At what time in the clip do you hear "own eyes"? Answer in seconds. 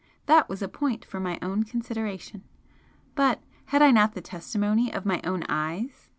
5.23-6.09